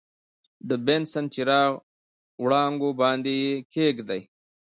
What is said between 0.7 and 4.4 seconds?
بنسن چراغ وړانګو باندې یې کیږدئ.